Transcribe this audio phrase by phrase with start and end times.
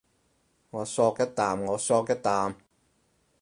[0.03, 0.15] 你嗦一啖
[1.55, 2.55] 我嗦一啖